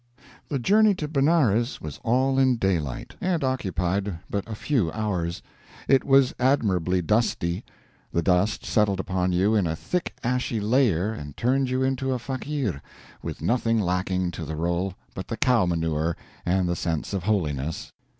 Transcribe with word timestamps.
The 0.49 0.57
journey 0.57 0.95
to 0.95 1.07
Benares 1.07 1.79
was 1.79 1.99
all 2.03 2.39
in 2.39 2.55
daylight, 2.57 3.13
and 3.21 3.43
occupied 3.43 4.17
but 4.31 4.43
a 4.49 4.55
few 4.55 4.91
hours. 4.93 5.43
It 5.87 6.03
was 6.03 6.33
admirably 6.39 7.03
dusty. 7.03 7.63
The 8.11 8.23
dust 8.23 8.65
settled 8.65 8.99
upon 8.99 9.31
you 9.31 9.53
in 9.53 9.67
a 9.67 9.75
thick 9.75 10.15
ashy 10.23 10.59
layer 10.59 11.11
and 11.13 11.37
turned 11.37 11.69
you 11.69 11.83
into 11.83 12.13
a 12.13 12.17
fakeer, 12.17 12.81
with 13.21 13.43
nothing 13.43 13.79
lacking 13.79 14.31
to 14.31 14.43
the 14.43 14.55
role 14.55 14.95
but 15.13 15.27
the 15.27 15.37
cow 15.37 15.67
manure 15.67 16.17
and 16.47 16.67
the 16.67 16.75
sense 16.75 17.13
of 17.13 17.21
holiness. 17.25 17.91